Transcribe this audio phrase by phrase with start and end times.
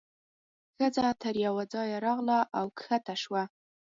[0.75, 3.43] ښځه تر یوه ځایه راغله او کښته شوه.